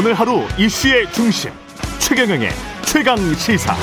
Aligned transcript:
오늘 0.00 0.14
하루 0.14 0.40
이슈의 0.58 1.12
중심 1.12 1.50
최경영의 1.98 2.48
최강 2.86 3.18
시사. 3.34 3.76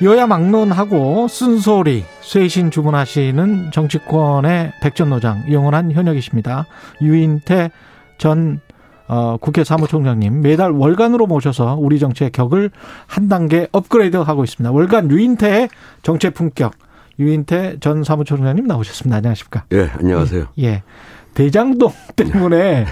여야 0.00 0.26
막론하고 0.26 1.28
쓴소리 1.28 2.06
쇄신 2.22 2.70
주문하시는 2.70 3.72
정치권의 3.72 4.72
백전노장 4.80 5.52
영원한 5.52 5.92
현역이십니다. 5.92 6.64
유인태 7.02 7.70
전 8.16 8.62
어, 9.12 9.36
국회 9.40 9.64
사무총장님 9.64 10.40
매달 10.40 10.70
월간으로 10.70 11.26
모셔서 11.26 11.74
우리 11.80 11.98
정치의 11.98 12.30
격을 12.30 12.70
한 13.08 13.28
단계 13.28 13.66
업그레이드하고 13.72 14.44
있습니다. 14.44 14.70
월간 14.70 15.10
유인태의 15.10 15.68
정치 16.02 16.30
품격 16.30 16.74
유인태 17.18 17.78
전 17.80 18.04
사무총장님 18.04 18.68
나오셨습니다. 18.68 19.16
안녕하십니까? 19.16 19.64
예, 19.72 19.90
안녕하세요. 19.98 20.46
예. 20.60 20.84
대장동 21.34 21.90
때문에 22.14 22.86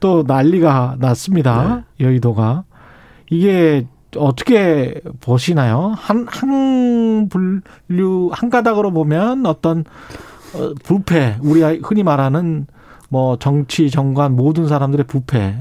또 0.00 0.24
난리가 0.26 0.96
났습니다. 0.98 1.84
네. 1.96 2.06
여의도가. 2.06 2.64
이게 3.30 3.86
어떻게 4.16 5.00
보시나요? 5.20 5.94
한, 5.96 6.26
한 6.28 7.28
분류, 7.28 8.30
한 8.32 8.50
가닥으로 8.50 8.90
보면 8.90 9.46
어떤 9.46 9.84
어, 10.54 10.74
부패, 10.82 11.36
우리 11.40 11.62
흔히 11.62 12.02
말하는 12.02 12.66
뭐 13.12 13.36
정치, 13.36 13.90
정관 13.90 14.34
모든 14.34 14.66
사람들의 14.66 15.06
부패. 15.06 15.54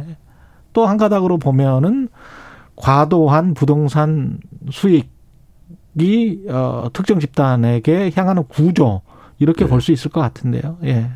또 0.72 0.86
한 0.86 0.96
가닥으로 0.96 1.38
보면은 1.38 2.08
과도한 2.78 3.56
부동산 3.56 4.40
수익이 4.72 6.46
어, 6.48 6.88
특정 6.94 7.20
집단에게 7.20 8.14
향하는 8.16 8.46
구조 8.48 9.02
이렇게 9.38 9.66
네. 9.66 9.70
볼수 9.70 9.92
있을 9.92 10.10
것 10.12 10.22
같은데요. 10.22 10.78
예. 10.86 11.12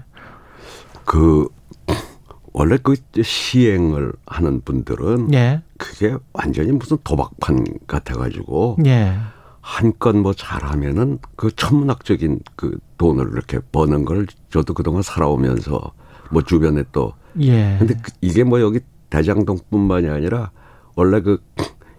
그 1.06 1.47
원래 2.52 2.78
그 2.83 2.95
시행을 3.23 4.11
하는 4.25 4.59
분들은 4.59 5.33
예. 5.33 5.61
그게 5.78 6.17
완전히 6.33 6.73
무슨 6.73 6.97
도박판 7.06 7.63
같아가지고 7.88 8.80
예. 8.86 9.13
한건 9.61 10.19
뭐 10.19 10.33
잘하면은 10.33 11.19
그 11.38 11.50
천문학적인 11.56 12.41
그 12.58 12.78
돈을 12.97 13.30
이렇게 13.31 13.59
버는 13.72 14.03
걸 14.03 14.28
저도 14.50 14.73
그동안 14.73 15.02
살아오면서 15.02 15.94
뭐 16.31 16.42
주변에 16.42 16.84
또 16.92 17.14
예. 17.40 17.76
근데 17.80 17.95
그 18.02 18.12
이게 18.22 18.44
뭐 18.44 18.62
여기 18.62 18.80
대장동뿐만이 19.09 20.09
아니라 20.09 20.52
원래 20.95 21.22
그 21.22 21.42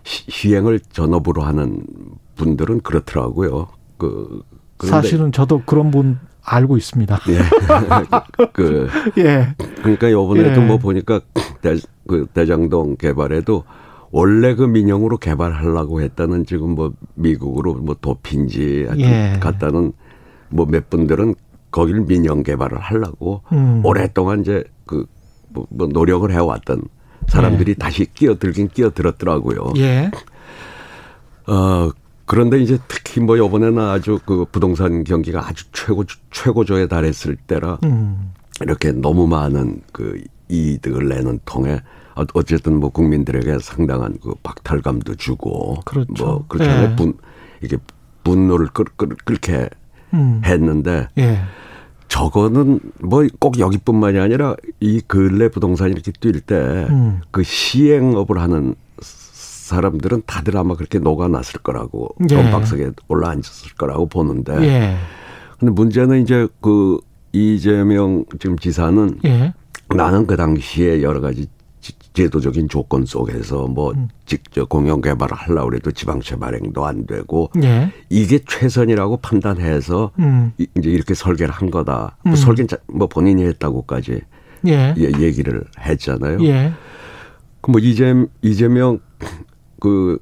시행을 0.02 0.80
전업으로 0.80 1.42
하는 1.42 1.84
분들은 2.36 2.80
그렇더라고요. 2.80 3.68
그 3.98 4.42
사실은 4.80 5.32
저도 5.32 5.62
그런 5.64 5.90
분 5.90 6.18
알고 6.42 6.76
있습니다. 6.76 7.18
예. 7.28 7.38
그, 8.52 8.88
예. 9.18 9.48
그러니까 9.82 10.12
요번에도 10.12 10.62
예. 10.62 10.64
뭐 10.64 10.78
보니까 10.78 11.20
대, 11.60 11.76
그 12.06 12.26
대장동 12.32 12.96
개발에도 12.96 13.64
원래 14.12 14.54
그 14.54 14.62
민영으로 14.62 15.16
개발하려고 15.18 16.00
했다는 16.00 16.46
지금 16.46 16.74
뭐 16.74 16.92
미국으로 17.14 17.74
뭐 17.74 17.96
도피인지 18.00 18.86
예. 18.98 19.38
갔다는 19.40 19.92
뭐 20.48 20.66
몇 20.66 20.88
분들은 20.90 21.34
거기를 21.76 22.06
민영 22.06 22.42
개발을 22.42 22.78
하려고 22.78 23.42
음. 23.52 23.82
오랫동안 23.84 24.40
이제 24.40 24.64
그 24.86 25.04
뭐, 25.50 25.66
뭐 25.68 25.86
노력을 25.86 26.30
해왔던 26.32 26.82
사람들이 27.28 27.72
예. 27.72 27.74
다시 27.74 28.06
끼어들긴 28.14 28.68
끼어들었더라고요. 28.68 29.74
예. 29.76 30.10
어, 31.46 31.90
그런데 32.24 32.58
이제 32.60 32.78
특히 32.88 33.20
뭐 33.20 33.36
요번에는 33.36 33.78
아주 33.78 34.18
그 34.24 34.46
부동산 34.50 35.04
경기가 35.04 35.46
아주 35.46 35.66
최고 35.72 36.04
최고조에 36.30 36.88
달했을 36.88 37.36
때라 37.36 37.78
음. 37.84 38.32
이렇게 38.62 38.90
너무 38.92 39.26
많은 39.26 39.82
그 39.92 40.24
이득을 40.48 41.08
내는 41.08 41.40
통에 41.44 41.78
어쨌든 42.32 42.80
뭐 42.80 42.88
국민들에게 42.88 43.58
상당한 43.58 44.16
그 44.22 44.34
박탈감도 44.42 45.16
주고 45.16 45.82
그렇죠. 45.84 46.24
뭐 46.24 46.44
그렇잖아요. 46.48 46.92
예. 46.92 46.96
분 46.96 47.12
이게 47.62 47.76
분노를 48.24 48.68
끌, 48.68 48.86
끌, 48.96 49.08
끌게 49.26 49.68
음. 50.16 50.42
했는데 50.44 51.08
예. 51.18 51.38
저거는 52.08 52.80
뭐 53.00 53.26
꼭 53.40 53.58
여기뿐만이 53.58 54.18
아니라 54.18 54.54
이 54.80 55.00
근래 55.06 55.48
부동산이 55.48 55.92
이렇게 55.92 56.12
뛸 56.12 56.40
때그 56.40 56.92
음. 56.92 57.20
그 57.30 57.42
시행업을 57.42 58.38
하는 58.40 58.74
사람들은 59.00 60.22
다들 60.26 60.56
아마 60.56 60.76
그렇게 60.76 60.98
녹아났을 60.98 61.60
거라고 61.60 62.14
예. 62.30 62.34
돈박석에 62.34 62.90
올라앉았을 63.08 63.74
거라고 63.76 64.06
보는데 64.06 64.56
예. 64.62 64.96
근데 65.58 65.72
문제는 65.72 66.22
이제 66.22 66.46
그 66.60 66.98
이재명 67.32 68.24
지금 68.38 68.56
지사는 68.58 69.18
예. 69.24 69.52
나는 69.94 70.26
그 70.26 70.36
당시에 70.36 71.02
여러 71.02 71.20
가지 71.20 71.46
제도적인 71.80 72.68
조건 72.68 73.04
속에서 73.04 73.66
뭐 73.66 73.92
음. 73.92 74.08
직접 74.24 74.68
공영 74.68 75.00
개발을 75.00 75.36
하려고 75.36 75.74
해도 75.74 75.92
지방채 75.92 76.36
발행도 76.36 76.84
안 76.84 77.06
되고 77.06 77.50
예. 77.62 77.92
이게 78.08 78.40
최선이라고 78.46 79.18
판단해서 79.18 80.12
음. 80.18 80.52
이제 80.56 80.90
이렇게 80.90 81.14
설계를 81.14 81.52
한 81.52 81.70
거다. 81.70 82.16
뭐 82.22 82.30
음. 82.30 82.30
뭐 82.30 82.36
설계 82.36 82.66
뭐 82.88 83.06
본인이 83.06 83.44
했다고까지 83.44 84.20
예. 84.66 84.94
예. 84.96 85.02
얘기를 85.20 85.62
했잖아요. 85.78 86.42
예. 86.44 86.72
그뭐 87.60 87.78
이재 87.80 88.26
이재명 88.42 89.00
그 89.78 90.18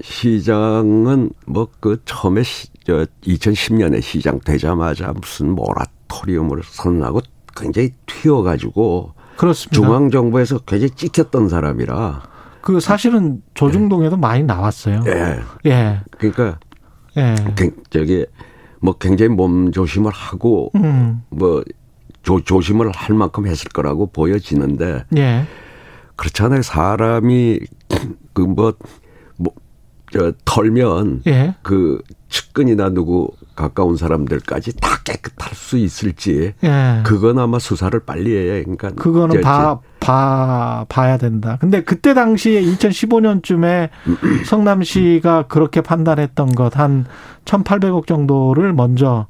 시장은 0.00 1.30
뭐 1.46 1.68
그 1.82 2.00
처음에 2.04 2.44
시, 2.44 2.68
저 2.84 3.04
2010년에 3.24 4.00
시장 4.00 4.38
되자마자 4.38 5.12
무슨 5.12 5.50
모라토리움을 5.50 6.62
선언하고 6.64 7.20
굉장히 7.56 7.90
튀어가지고 8.06 9.14
그렇습니다. 9.36 9.74
중앙 9.74 10.10
정부에서 10.10 10.58
굉장히 10.60 10.90
찍혔던 10.90 11.48
사람이라 11.48 12.22
그 12.60 12.80
사실은 12.80 13.42
조중동에도 13.54 14.16
네. 14.16 14.20
많이 14.20 14.42
나왔어요. 14.44 15.02
예. 15.06 15.40
예. 15.66 16.00
그러니까 16.18 16.58
예. 17.16 17.34
저기 17.90 18.24
뭐 18.80 18.94
굉장히 18.98 19.30
몸 19.30 19.72
조심을 19.72 20.12
하고 20.12 20.70
음. 20.76 21.22
뭐 21.28 21.62
조, 22.22 22.40
조심을 22.40 22.90
할 22.92 23.16
만큼 23.16 23.46
했을 23.46 23.68
거라고 23.70 24.06
보여지는데 24.06 25.04
예. 25.16 25.44
그렇잖아요. 26.16 26.62
사람이 26.62 27.60
그뭐 28.32 28.48
뭐, 28.48 28.72
저, 30.12 30.32
털면 30.44 31.22
예. 31.26 31.54
그 31.62 32.00
측근이나 32.28 32.90
누구 32.90 33.30
가까운 33.54 33.96
사람들까지 33.96 34.76
다 34.76 34.88
깨끗할 35.04 35.54
수 35.54 35.76
있을지 35.76 36.54
예. 36.64 37.00
그건 37.04 37.38
아마 37.38 37.58
수사를 37.58 37.98
빨리 38.00 38.34
해야 38.34 38.60
그러니까 38.62 38.90
그거는 38.90 39.40
봐, 39.42 39.80
봐 40.00 40.86
봐야 40.88 41.16
된다. 41.18 41.58
근데 41.60 41.82
그때 41.82 42.14
당시에 42.14 42.62
2015년쯤에 42.62 43.90
성남시가 44.46 45.46
그렇게 45.48 45.80
판단했던 45.80 46.54
것 46.54 46.72
한 46.76 47.04
1,800억 47.44 48.06
정도를 48.06 48.72
먼저 48.72 49.26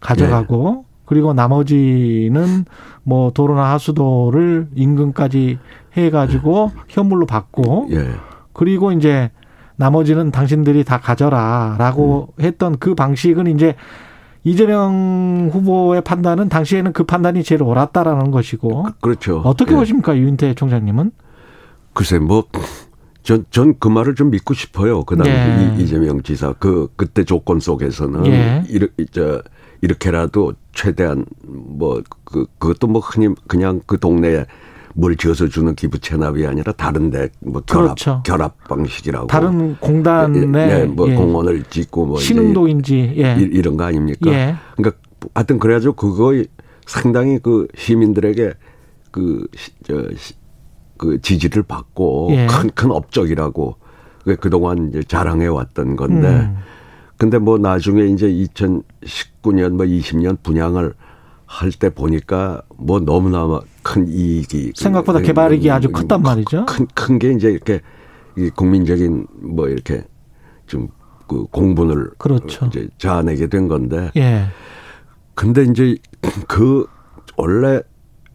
가져가고 0.00 0.84
예. 0.84 0.92
그리고 1.04 1.32
나머지는 1.32 2.64
뭐 3.04 3.30
도로나 3.32 3.72
하수도를 3.72 4.68
인근까지 4.74 5.58
해 5.96 6.10
가지고 6.10 6.72
현물로 6.88 7.26
받고 7.26 7.88
예. 7.92 8.08
그리고 8.52 8.92
이제 8.92 9.30
나머지는 9.76 10.30
당신들이 10.30 10.84
다 10.84 10.98
가져라라고 10.98 12.34
음. 12.38 12.42
했던 12.44 12.76
그 12.78 12.94
방식은 12.94 13.46
이제 13.48 13.74
이재명 14.44 15.50
후보의 15.52 16.02
판단은 16.02 16.48
당시에는 16.48 16.92
그 16.92 17.04
판단이 17.04 17.42
제일 17.44 17.62
옳았다라는 17.62 18.30
것이고. 18.30 18.82
그, 18.84 18.92
그렇죠. 19.00 19.38
어떻게 19.44 19.72
예. 19.72 19.76
보십니까, 19.76 20.16
유인태 20.16 20.54
총장님은? 20.54 21.12
글쎄, 21.94 22.18
뭐, 22.18 22.44
전, 23.22 23.44
전 23.50 23.74
그 23.78 23.86
말을 23.88 24.14
좀 24.16 24.30
믿고 24.30 24.52
싶어요. 24.54 25.04
그 25.04 25.16
당시 25.16 25.30
예. 25.30 25.76
이재명 25.78 26.22
지사. 26.22 26.52
그, 26.54 26.88
그때 26.96 27.22
조건 27.24 27.60
속에서는. 27.60 28.26
예. 28.26 28.64
이렇게, 28.68 29.04
저, 29.12 29.42
이렇게라도 29.80 30.54
최대한 30.72 31.24
뭐, 31.44 32.02
그, 32.24 32.46
그것도 32.58 32.88
뭐 32.88 33.00
흔히 33.00 33.32
그냥 33.46 33.80
그 33.86 33.98
동네에 33.98 34.46
뭘 34.94 35.16
지어서 35.16 35.48
주는 35.48 35.74
기부 35.74 35.98
체납이 35.98 36.46
아니라 36.46 36.72
다른데 36.72 37.30
뭐 37.40 37.62
결합 37.62 37.84
그렇죠. 37.96 38.22
결합 38.24 38.56
방식이라고 38.68 39.26
다른 39.26 39.76
공단에 39.76 40.40
예, 40.40 40.80
예, 40.82 40.84
뭐 40.84 41.08
예. 41.08 41.14
공원을 41.14 41.64
짓고 41.70 42.06
뭐 42.06 42.18
신흥동인지 42.18 43.14
예. 43.16 43.36
이런 43.40 43.76
거 43.76 43.84
아닙니까? 43.84 44.30
예. 44.30 44.54
그러니까 44.76 44.98
하여튼 45.34 45.58
그래가지고 45.58 45.94
그거 45.94 46.32
상당히 46.86 47.38
그 47.38 47.66
시민들에게 47.76 48.52
그 49.10 49.46
저 49.84 49.94
그 51.02 51.20
지지를 51.20 51.64
받고 51.64 52.28
큰큰 52.28 52.64
예. 52.66 52.70
큰 52.76 52.92
업적이라고 52.92 53.74
그동안 54.38 54.88
이제 54.88 55.02
자랑해 55.02 55.48
왔던 55.48 55.96
건데 55.96 56.28
음. 56.28 56.56
근데 57.16 57.38
뭐 57.38 57.58
나중에 57.58 58.04
이제 58.04 58.28
2019년 58.28 59.70
뭐 59.70 59.84
20년 59.84 60.40
분양을 60.44 60.94
할 61.46 61.72
때 61.72 61.90
보니까 61.90 62.62
뭐 62.76 63.00
너무나 63.00 63.46
큰 63.82 64.06
이익이 64.08 64.72
생각보다 64.76 65.20
개발이익이 65.20 65.70
아주 65.70 65.90
컸단 65.90 66.22
말이죠. 66.22 66.66
큰 66.66 66.86
큰 66.94 67.18
게 67.18 67.32
이제 67.32 67.50
이렇게 67.50 67.80
이 68.36 68.50
국민적인 68.50 69.26
뭐 69.42 69.68
이렇게 69.68 70.04
좀 70.66 70.88
그 71.28 71.46
공분을 71.50 72.10
그렇죠. 72.18 72.66
이제 72.66 72.88
자아내게 72.98 73.46
된 73.46 73.66
건데. 73.66 74.10
예. 74.16 74.44
근데 75.34 75.62
이제 75.62 75.96
그 76.46 76.86
원래 77.38 77.80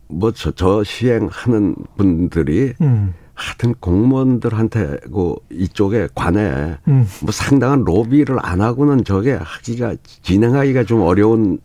뭐저 0.07 0.51
저 0.51 0.83
시행하는 0.83 1.75
분들이 1.95 2.73
음. 2.81 3.13
하여튼 3.35 3.75
공무원들한테 3.79 4.97
그 5.13 5.35
이쪽에 5.51 6.07
관해 6.15 6.77
음. 6.87 7.05
뭐 7.21 7.31
상당한 7.31 7.83
로비를 7.83 8.37
안 8.41 8.61
하고는 8.61 9.03
저게 9.03 9.33
하기가 9.33 9.95
진행하기가 10.23 10.85
좀 10.85 11.01
어려운 11.01 11.59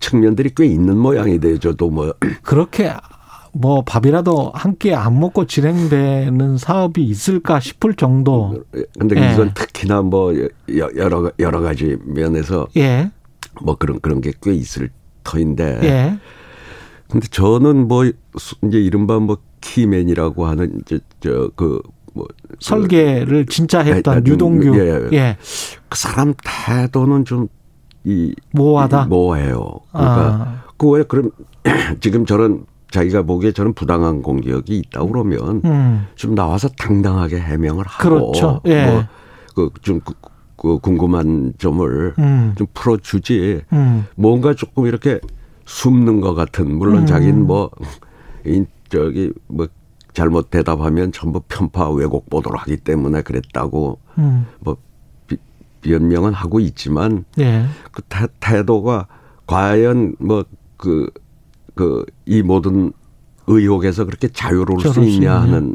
측면들이 0.00 0.50
꽤 0.56 0.66
있는 0.66 0.96
모양이 0.98 1.38
돼요. 1.38 1.58
저도 1.58 1.88
뭐 1.90 2.12
그렇게 2.42 2.92
뭐 3.54 3.82
밥이라도 3.84 4.50
한 4.54 4.74
끼 4.78 4.92
안 4.94 5.20
먹고 5.20 5.46
진행되는 5.46 6.58
사업이 6.58 7.02
있을까 7.04 7.60
싶을 7.60 7.94
정도. 7.94 8.64
근데 8.98 9.20
예. 9.20 9.32
이건 9.32 9.52
특히나 9.54 10.02
뭐 10.02 10.32
여러 10.96 11.30
여러 11.38 11.60
가지 11.60 11.96
면에서 12.04 12.66
예. 12.76 13.10
뭐 13.62 13.76
그런 13.76 14.00
그런 14.00 14.20
게 14.20 14.32
꽤 14.42 14.52
있을 14.52 14.90
터인데. 15.22 15.80
예. 15.84 16.18
근데 17.08 17.28
저는 17.28 17.86
뭐 17.86 18.04
이제 18.04 18.78
이른바 18.80 19.18
뭐 19.20 19.38
키맨이라고 19.60 20.46
하는 20.46 20.80
이제 20.80 20.98
저그 21.20 21.80
뭐 22.12 22.26
설계를 22.58 23.46
진짜 23.46 23.80
했던 23.80 24.16
아, 24.18 24.22
유동규 24.26 24.76
예, 24.78 25.08
예. 25.16 25.36
그 25.88 25.96
사람 25.98 26.34
태도는 26.44 27.24
좀 27.24 27.48
이 28.06 28.34
모호하다. 28.52 29.06
모호해요. 29.06 29.80
그러니까 29.90 30.20
아. 30.20 30.64
그왜 30.76 31.04
그럼 31.04 31.30
지금 32.00 32.26
저런 32.26 32.66
자기가 32.94 33.22
보기에 33.22 33.50
저는 33.50 33.72
부당한 33.72 34.22
공격이 34.22 34.78
있다 34.78 35.04
그러면 35.04 35.60
음. 35.64 36.06
좀 36.14 36.36
나와서 36.36 36.68
당당하게 36.78 37.40
해명을 37.40 37.84
하고 37.84 38.30
그렇죠. 38.30 38.60
예. 38.66 39.04
뭐그좀 39.56 40.00
그, 40.04 40.14
그 40.56 40.78
궁금한 40.78 41.54
점을 41.58 42.14
음. 42.16 42.54
좀 42.56 42.68
풀어주지 42.72 43.62
음. 43.72 44.06
뭔가 44.14 44.54
조금 44.54 44.86
이렇게 44.86 45.18
숨는 45.64 46.20
것 46.20 46.34
같은 46.34 46.72
물론 46.72 46.98
음. 46.98 47.06
자기는 47.06 47.44
뭐 47.44 47.68
저기 48.88 49.32
뭐 49.48 49.66
잘못 50.12 50.52
대답하면 50.52 51.10
전부 51.10 51.40
편파 51.48 51.90
왜곡 51.90 52.30
보도를 52.30 52.60
하기 52.60 52.76
때문에 52.76 53.22
그랬다고 53.22 53.98
음. 54.18 54.46
뭐 54.60 54.76
비, 55.26 55.36
변명은 55.80 56.32
하고 56.32 56.60
있지만 56.60 57.24
예. 57.40 57.64
그 57.90 58.02
태, 58.02 58.28
태도가 58.38 59.08
과연 59.48 60.14
뭐그 60.20 61.10
그 61.74 62.04
이 62.26 62.42
모든 62.42 62.92
의혹에서 63.46 64.04
그렇게 64.04 64.28
자유로울 64.28 64.80
수 64.80 65.02
있냐 65.02 65.40
하는 65.40 65.74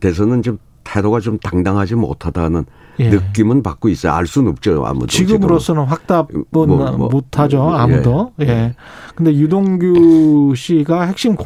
데서는 0.00 0.42
좀 0.42 0.58
태도가 0.84 1.20
좀 1.20 1.38
당당하지 1.38 1.96
못하다는 1.96 2.64
예. 3.00 3.10
느낌은 3.10 3.62
받고 3.62 3.88
있어요. 3.88 4.12
알 4.12 4.26
수는 4.26 4.50
없죠. 4.52 4.84
아무도. 4.84 5.06
지금으로서는 5.06 5.84
확답은 5.84 6.44
뭐, 6.50 6.66
뭐, 6.66 7.08
못하죠. 7.08 7.58
뭐, 7.58 7.76
아무도. 7.76 8.32
예. 8.40 8.46
예. 8.48 8.74
근데 9.14 9.34
유동규 9.34 10.54
씨가 10.56 11.02
핵심 11.02 11.36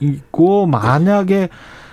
있고 0.00 0.66
만약에 0.66 1.48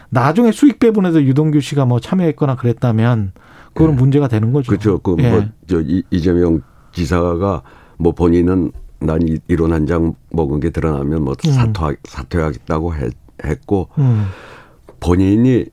나중에 0.10 0.52
수익 0.52 0.80
배분에서 0.80 1.24
유동규 1.24 1.62
씨가 1.62 1.86
뭐 1.86 2.00
참여했거나 2.00 2.56
그랬다면 2.56 3.32
그거는 3.74 3.94
예. 3.94 3.98
문제가 3.98 4.28
되는 4.28 4.52
거죠. 4.52 4.68
그렇죠. 4.70 5.00
그뭐 5.00 5.18
예. 5.20 5.52
저 5.68 5.82
이재명 6.12 6.62
지사가 6.92 7.62
뭐 7.98 8.12
본인은 8.12 8.72
난 9.02 9.20
이론 9.48 9.74
한 9.74 9.86
장 9.88 10.14
먹은 10.32 10.60
게 10.60 10.70
드러나면 10.70 11.24
뭐 11.24 11.36
음. 11.46 11.52
사퇴 11.52 11.98
사퇴하겠다고 12.04 12.94
했, 12.96 13.14
고 13.66 13.90
음. 13.98 14.28
본인이 15.00 15.66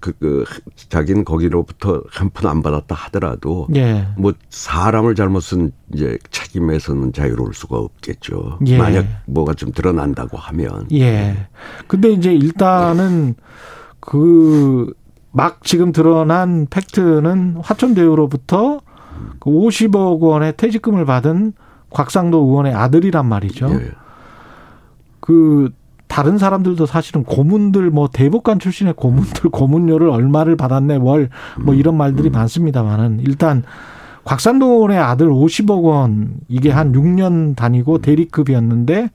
그, 0.00 0.12
그 0.18 0.44
자기는 0.88 1.24
거기로부터 1.24 2.02
한 2.10 2.30
푼 2.30 2.48
안 2.50 2.60
받았다 2.62 2.94
하더라도 2.94 3.66
예. 3.76 4.06
뭐 4.16 4.32
사람을 4.50 5.14
잘못 5.14 5.40
쓴 5.40 5.70
이제 5.94 6.18
책임에서는 6.30 7.12
자유로울 7.12 7.54
수가 7.54 7.78
없겠죠. 7.78 8.58
예. 8.66 8.76
만약 8.78 9.06
뭐가 9.26 9.54
좀 9.54 9.70
드러난다고 9.72 10.36
하면. 10.36 10.88
예. 10.92 11.46
근데 11.86 12.10
이제 12.10 12.32
일단은 12.34 13.34
그 14.00 14.92
막 15.30 15.62
지금 15.62 15.92
드러난 15.92 16.66
팩트는 16.70 17.58
화천대유로부터 17.62 18.80
그 19.38 19.50
50억 19.50 20.20
원의 20.20 20.56
퇴직금을 20.56 21.04
받은 21.04 21.52
곽상도 21.90 22.38
의원의 22.38 22.74
아들이란 22.74 23.26
말이죠. 23.26 23.70
예. 23.72 23.90
그 25.20 25.70
다른 26.06 26.38
사람들도 26.38 26.86
사실은 26.86 27.22
고문들 27.24 27.90
뭐 27.90 28.08
대법관 28.12 28.58
출신의 28.58 28.94
고문들 28.96 29.50
고문료를 29.50 30.08
얼마를 30.08 30.56
받았네 30.56 30.96
월 30.96 31.28
뭐 31.58 31.74
이런 31.74 31.96
말들이 31.96 32.30
음. 32.30 32.32
많습니다만은 32.32 33.20
일단 33.20 33.62
곽산동의 34.24 34.98
아들 34.98 35.28
50억 35.28 35.84
원 35.84 36.34
이게 36.48 36.70
한 36.70 36.92
6년 36.92 37.56
다니고 37.56 37.98
대리급이었는데 37.98 39.10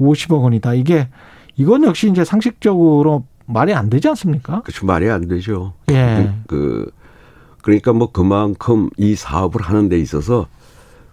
50억 0.00 0.42
원이다. 0.42 0.74
이게 0.74 1.08
이건 1.56 1.84
역시 1.84 2.08
이제 2.10 2.24
상식적으로 2.24 3.24
말이 3.46 3.72
안 3.74 3.88
되지 3.90 4.08
않습니까? 4.08 4.62
그렇죠. 4.62 4.86
말이 4.86 5.08
안 5.10 5.26
되죠. 5.28 5.74
예. 5.90 6.32
그 6.46 6.90
그러니까 7.62 7.92
뭐 7.92 8.10
그만큼 8.12 8.90
이 8.96 9.14
사업을 9.14 9.60
하는 9.62 9.88
데 9.88 9.98
있어서 9.98 10.46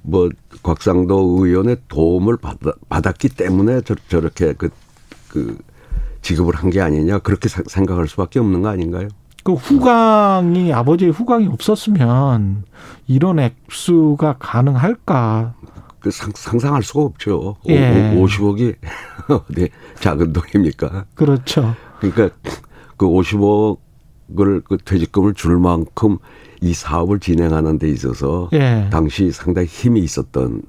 뭐 0.05 0.29
곽상도 0.63 1.43
의원의 1.45 1.77
도움을 1.87 2.37
받, 2.37 2.57
받았 2.89 3.17
기 3.17 3.29
때문에 3.29 3.81
저, 3.81 3.95
저렇게 4.07 4.53
그 4.53 4.69
그 5.35 5.57
지급을 6.21 6.55
한 6.55 6.69
게 6.69 6.79
아니냐 6.79 7.19
그렇게 7.19 7.49
생각할 7.49 8.07
수밖에 8.07 8.39
없는 8.39 8.61
거 8.61 8.69
아닌가요? 8.69 9.09
그 9.43 9.53
후광이 9.53 10.71
아버지의 10.73 11.11
후광이 11.11 11.47
없었으면 11.47 12.63
이런 13.05 13.39
액수가 13.39 14.37
가능할까? 14.39 15.55
그 15.99 16.09
상, 16.09 16.31
상상할 16.33 16.83
수가 16.83 17.01
없죠. 17.01 17.57
예. 17.67 18.15
50억이 18.17 18.75
어디 19.49 19.69
작은 19.99 20.31
돈입니까? 20.31 21.05
그렇죠. 21.15 21.75
그러니까 21.99 22.29
그 22.95 23.05
50억을 23.05 24.63
그 24.63 24.77
퇴직금을 24.85 25.33
줄 25.33 25.59
만큼 25.59 26.17
이 26.65 26.73
사업을 26.73 27.19
진행하는 27.19 27.77
데 27.77 27.87
있어서 27.89 28.49
예. 28.53 28.87
당시 28.91 29.31
상당히 29.31 29.67
힘이 29.67 29.99
있었던 30.01 30.63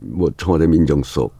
뭐 0.00 0.30
청와대 0.38 0.66
민정수석 0.66 1.34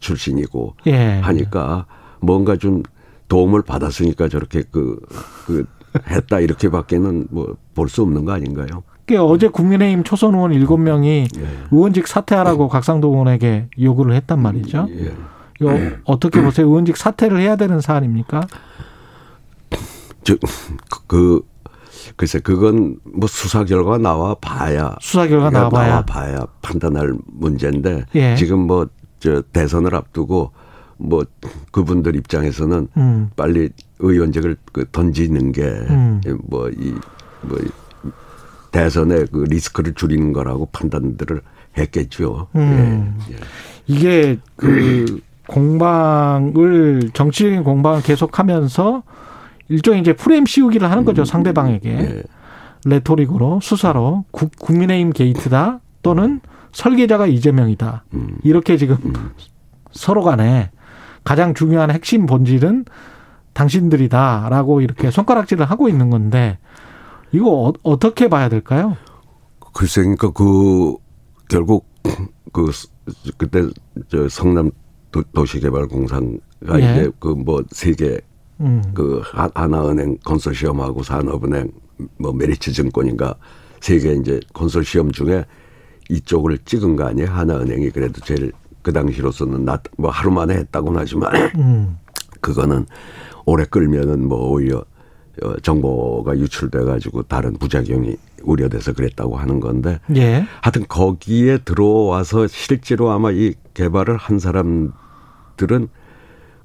출신이고 0.00 0.74
예. 0.86 1.20
하니까 1.20 1.86
뭔가 2.20 2.56
좀 2.56 2.82
도움을 3.28 3.62
받았으니까 3.62 4.28
저렇게 4.28 4.62
그, 4.70 5.00
그 5.46 5.64
했다 6.10 6.40
이렇게밖에는 6.40 7.28
뭐 7.30 7.56
볼 7.74 7.88
수 7.88 8.02
없는 8.02 8.24
거 8.24 8.32
아닌가요? 8.32 8.82
어제 9.20 9.48
국민의힘 9.48 10.02
초선 10.04 10.34
의원 10.34 10.50
7명이 10.52 11.40
예. 11.40 11.48
의원직 11.70 12.06
사퇴하라고 12.08 12.68
각상도 12.68 13.08
의원에게 13.08 13.68
요구를 13.80 14.14
했단 14.14 14.42
말이죠. 14.42 14.88
예. 14.90 15.12
이거 15.60 15.78
어떻게 16.04 16.42
보세요? 16.42 16.66
의원직 16.66 16.96
사퇴를 16.96 17.40
해야 17.40 17.56
되는 17.56 17.80
사안입니까? 17.80 18.42
저, 20.24 20.36
그, 21.06 21.40
글쎄, 22.16 22.38
그건 22.40 22.98
뭐 23.04 23.26
수사 23.28 23.64
결과 23.64 23.98
나와 23.98 24.34
봐야. 24.40 24.96
수사 25.00 25.26
결과 25.26 25.50
나와 25.50 25.68
봐야. 25.68 26.02
봐야 26.02 26.46
판단할 26.62 27.14
문제인데. 27.26 28.04
예. 28.14 28.34
지금 28.36 28.60
뭐, 28.60 28.86
저 29.20 29.42
대선을 29.52 29.94
앞두고 29.94 30.52
뭐 30.96 31.24
그분들 31.72 32.16
입장에서는 32.16 32.88
음. 32.96 33.30
빨리 33.36 33.70
의원직을 34.00 34.56
그 34.72 34.84
던지는 34.92 35.52
게 35.52 35.62
뭐 36.48 36.68
이뭐 36.70 36.70
음. 36.70 37.00
뭐 37.42 37.58
대선의 38.70 39.26
그 39.32 39.38
리스크를 39.48 39.94
줄이는 39.94 40.32
거라고 40.32 40.66
판단들을 40.72 41.40
했겠죠. 41.78 42.48
음. 42.56 43.18
예, 43.30 43.34
예. 43.34 43.38
이게 43.86 44.38
그 44.56 45.20
공방을 45.46 47.10
정치적인 47.14 47.64
공방을 47.64 48.02
계속하면서 48.02 49.02
일종의 49.68 50.00
이제 50.00 50.12
프레임 50.14 50.46
씌우기를 50.46 50.90
하는 50.90 51.04
거죠 51.04 51.22
음. 51.22 51.24
상대방에게 51.24 51.90
예. 51.90 52.22
레토릭으로 52.84 53.60
수사로 53.60 54.24
국, 54.30 54.50
국민의힘 54.58 55.12
게이트다 55.12 55.80
또는 56.02 56.40
설계자가 56.72 57.26
이재명이다 57.26 58.04
음. 58.14 58.38
이렇게 58.44 58.76
지금 58.76 58.96
음. 59.04 59.12
서로 59.92 60.22
간에 60.22 60.70
가장 61.24 61.54
중요한 61.54 61.90
핵심 61.90 62.26
본질은 62.26 62.84
당신들이다라고 63.52 64.80
이렇게 64.80 65.10
손가락질을 65.10 65.66
하고 65.66 65.88
있는 65.88 66.10
건데 66.10 66.58
이거 67.32 67.72
어, 67.82 67.98
떻게 67.98 68.28
봐야 68.28 68.48
될까요? 68.48 68.96
글쎄, 69.74 70.02
그러니까 70.02 70.30
그 70.30 70.94
결국 71.48 71.86
그 72.52 72.70
그때 73.36 73.62
저 74.08 74.28
성남 74.28 74.70
도, 75.10 75.44
시개발공사가 75.44 76.28
예. 76.74 76.78
이제 76.78 77.10
그 77.18 77.30
뭐 77.30 77.62
세계 77.70 78.20
음. 78.60 78.82
그 78.94 79.22
하나은행 79.54 80.18
건설시험하고 80.24 81.02
산업은행 81.02 81.70
뭐 82.18 82.32
메리츠 82.32 82.72
증권인가 82.72 83.34
세계 83.80 84.12
이제 84.14 84.40
건설시험 84.52 85.12
중에 85.12 85.44
이쪽을 86.08 86.58
찍은 86.64 86.96
거 86.96 87.04
아니에요? 87.04 87.28
하나은행이 87.28 87.90
그래도 87.90 88.20
제일 88.22 88.52
그 88.82 88.92
당시로서는 88.92 89.66
뭐 89.96 90.10
하루 90.10 90.30
만에 90.30 90.54
했다고는 90.54 91.00
하지만 91.00 91.34
음. 91.56 91.98
그거는 92.40 92.86
오래 93.44 93.64
끌면은 93.64 94.26
뭐 94.26 94.50
오히려 94.50 94.84
어, 95.42 95.56
정보가 95.62 96.36
유출돼 96.38 96.84
가지고 96.84 97.22
다른 97.22 97.54
부작용이 97.54 98.16
우려돼서 98.42 98.92
그랬다고 98.92 99.36
하는 99.36 99.60
건데 99.60 100.00
예. 100.16 100.46
하여튼 100.60 100.84
거기에 100.88 101.58
들어와서 101.58 102.46
실제로 102.46 103.10
아마 103.10 103.30
이 103.30 103.54
개발을 103.74 104.16
한 104.16 104.38
사람들은 104.38 105.88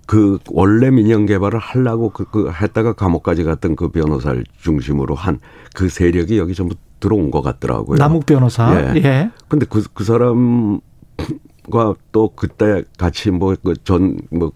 그 0.05 0.37
원래 0.51 0.91
민영 0.91 1.25
개발을 1.25 1.59
하려고 1.59 2.09
그, 2.09 2.25
그 2.25 2.51
했다가 2.51 2.93
감옥까지 2.93 3.43
갔던 3.43 3.75
그 3.75 3.89
변호사를 3.89 4.43
중심으로 4.61 5.15
한 5.15 5.39
그 5.73 5.89
세력이 5.89 6.37
여기 6.37 6.53
전부 6.53 6.75
들어온 6.99 7.31
것 7.31 7.41
같더라고요. 7.41 7.97
남욱 7.97 8.27
변호사. 8.27 8.93
예. 8.95 9.01
예. 9.03 9.31
근데 9.47 9.65
그, 9.67 9.83
그 9.93 10.03
사람과 10.03 11.95
또 12.11 12.29
그때 12.35 12.83
같이 12.97 13.31
뭐 13.31 13.55
그 13.55 13.73
전 13.83 14.17
뭐 14.31 14.51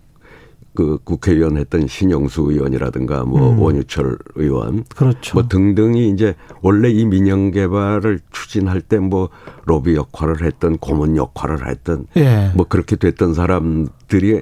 그 0.75 0.99
국회의원 1.03 1.57
했던 1.57 1.87
신영수 1.87 2.51
의원이라든가 2.51 3.23
뭐 3.23 3.49
음. 3.51 3.57
원유철 3.59 4.15
의원 4.35 4.83
그렇죠. 4.95 5.33
뭐 5.33 5.47
등등이 5.47 6.09
이제 6.11 6.35
원래 6.61 6.91
이 6.91 7.03
민영 7.03 7.49
개발을 7.49 8.19
추진할 8.31 8.81
때 8.81 8.99
뭐 8.99 9.29
로비 9.65 9.95
역할을 9.95 10.43
했던 10.45 10.77
고문 10.77 11.17
역할을 11.17 11.67
했던 11.67 12.05
예. 12.15 12.51
뭐 12.53 12.67
그렇게 12.69 12.95
됐던 12.95 13.33
사람들이 13.33 14.41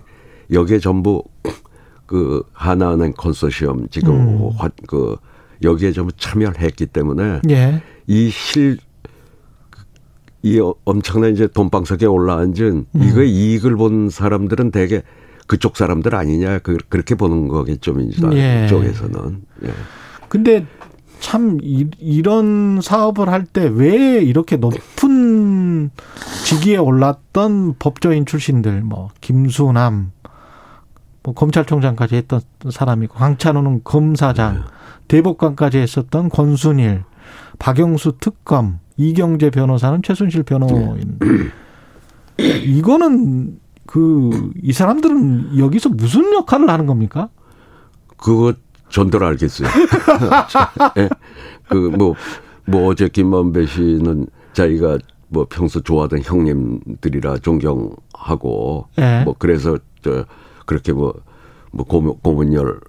여기에 0.51 0.79
전부 0.79 1.23
그 2.05 2.43
하나은행 2.53 3.13
컨소시엄 3.17 3.87
지금 3.89 4.13
음. 4.13 4.49
그 4.87 5.17
여기에 5.63 5.91
전부 5.93 6.11
참여를 6.17 6.59
했기 6.61 6.85
때문에 6.85 7.41
예. 7.49 7.81
이실 8.07 8.77
이 10.43 10.61
엄청난 10.85 11.31
이제 11.33 11.47
돈방석에 11.47 12.05
올라앉은 12.05 12.85
음. 12.95 13.01
이거의 13.03 13.31
이익을 13.31 13.75
본 13.75 14.09
사람들은 14.09 14.69
대개 14.71 15.01
그쪽 15.47 15.77
사람들 15.77 16.13
아니냐 16.13 16.59
그, 16.59 16.77
그렇게 16.89 17.15
보는 17.15 17.47
거겠죠 17.47 17.93
민주당 17.93 18.33
예. 18.33 18.67
쪽에서는. 18.69 19.41
예. 19.65 19.69
근데 20.29 20.65
참 21.19 21.57
이, 21.63 21.87
이런 21.99 22.79
사업을 22.81 23.29
할 23.29 23.45
때 23.45 23.67
왜 23.67 24.21
이렇게 24.21 24.57
높은 24.57 25.89
직위에 26.45 26.77
올랐던 26.77 27.75
법조인 27.79 28.25
출신들 28.27 28.81
뭐 28.81 29.09
김수남 29.21 30.11
뭐 31.25 31.33
검찰총장까지 31.33 32.15
했던 32.15 32.39
사람이고 32.69 33.15
강찬호는 33.15 33.81
검사장, 33.83 34.55
네. 34.55 34.61
대법관까지 35.07 35.79
했었던 35.79 36.29
권순일, 36.29 37.03
박영수 37.57 38.17
특검, 38.19 38.79
이경재 38.97 39.49
변호사는 39.49 40.01
최순실 40.03 40.43
변호인. 40.43 41.17
네. 42.37 42.37
이거는 42.63 43.59
그 43.87 44.51
이 44.65 44.73
사람들은 44.73 45.57
여기서 45.59 45.89
무슨 45.89 46.33
역할을 46.33 46.69
하는 46.69 46.85
겁니까? 46.87 47.29
그거 48.17 48.53
전들 48.89 49.23
알겠어요. 49.23 49.69
네. 50.95 51.09
그뭐뭐 51.69 52.15
뭐 52.65 52.87
어제 52.87 53.07
김만배 53.07 53.67
씨는 53.67 54.27
자기가 54.53 54.97
뭐 55.27 55.45
평소 55.49 55.81
좋아하던 55.81 56.21
형님들이라 56.23 57.37
존경하고 57.39 58.87
네. 58.95 59.23
뭐 59.23 59.35
그래서 59.37 59.77
저 60.01 60.25
그렇게 60.65 60.93
뭐, 60.93 61.13
뭐 61.71 61.85
고문, 61.85 62.15
고문열 62.21 62.79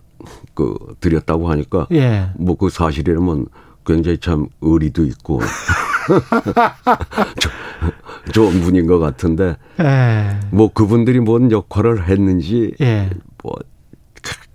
그 0.55 0.75
드렸다고 1.01 1.51
하니까 1.51 1.87
예. 1.93 2.31
뭐그 2.39 2.71
사실이라면 2.71 3.47
굉장히 3.85 4.19
참 4.19 4.49
의리도 4.61 5.05
있고 5.05 5.41
좋은 8.33 8.61
분인 8.61 8.87
것 8.87 8.99
같은데 8.99 9.57
예. 9.81 10.39
뭐 10.51 10.73
그분들이 10.73 11.21
뭔 11.21 11.51
역할을 11.53 12.09
했는지 12.09 12.73
예. 12.81 13.11
뭐 13.43 13.55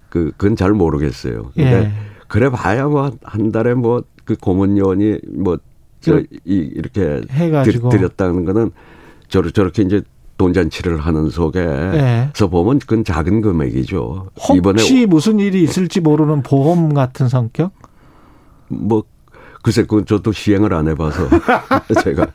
그 0.10 0.34
그건 0.36 0.58
잘 0.58 0.74
모르겠어요. 0.74 1.52
근데 1.56 1.86
예. 1.86 1.92
그래 2.28 2.50
봐야 2.50 2.88
뭐 2.88 3.12
한 3.24 3.52
달에 3.52 3.74
뭐 3.76 4.04
그 4.26 4.36
고문요원이 4.36 5.20
뭐저 5.34 5.60
그 6.06 6.26
이렇게 6.46 7.22
해가지고. 7.30 7.90
드렸다는 7.90 8.46
거는 8.46 8.72
저렇게 9.28 9.52
저렇게 9.52 9.82
이제 9.84 10.02
돈잔치를 10.42 11.00
하는 11.00 11.30
속에서 11.30 11.92
네. 11.92 12.32
보면 12.50 12.80
그건 12.80 13.04
작은 13.04 13.42
금액이죠. 13.42 14.32
혹시 14.36 14.54
이번에 14.56 15.06
무슨 15.06 15.40
일이 15.40 15.62
있을지 15.62 16.02
모르는 16.02 16.42
보험 16.42 16.96
같은 16.96 17.30
성격? 17.30 17.72
뭐 18.68 19.04
글쎄 19.62 19.84
그건 19.84 20.08
저도 20.08 20.32
시행을 20.32 20.74
안 20.74 20.88
해봐서 20.88 21.28
제가. 22.04 22.28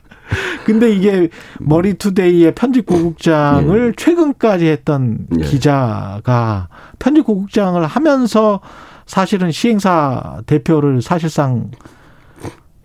근데 0.65 0.89
이게 0.89 1.29
머리투데이의 1.59 2.55
편집 2.55 2.85
고국장을 2.85 3.87
네. 3.87 3.93
최근까지 3.97 4.67
했던 4.67 5.27
네. 5.29 5.43
기자가 5.45 6.69
편집 6.99 7.25
고국장을 7.25 7.85
하면서 7.85 8.61
사실은 9.05 9.51
시행사 9.51 10.41
대표를 10.45 11.01
사실상 11.01 11.71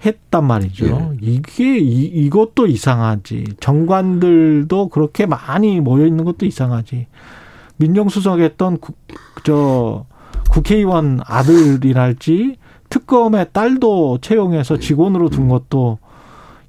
했단 0.05 0.45
말이죠. 0.45 1.15
예. 1.23 1.27
이게 1.27 1.79
이, 1.79 2.05
이것도 2.05 2.67
이상하지. 2.67 3.45
정관들도 3.61 4.89
그렇게 4.89 5.27
많이 5.27 5.81
모여 5.81 6.07
있는 6.07 6.25
것도 6.25 6.47
이상하지. 6.47 7.07
민정수석 7.77 8.41
했던 8.41 8.79
국, 8.79 8.97
저 9.45 10.05
국회의원 10.51 11.21
아들이랄지 11.25 12.57
특검의 12.91 13.49
딸도 13.53 14.19
채용해서 14.21 14.79
직원으로 14.79 15.31
둔 15.31 15.49
것도 15.49 15.99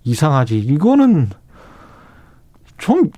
이상하지. 0.04 0.58
이거는 0.60 1.30
좀 2.78 3.12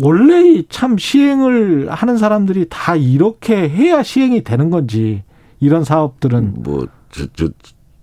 원래 0.00 0.62
참 0.68 0.96
시행을 0.96 1.90
하는 1.90 2.16
사람들이 2.16 2.66
다 2.70 2.96
이렇게 2.96 3.68
해야 3.68 4.02
시행이 4.02 4.42
되는 4.42 4.70
건지 4.70 5.22
이런 5.60 5.84
사업들은 5.84 6.62
뭐 6.62 6.86
저, 7.10 7.26
저, 7.34 7.48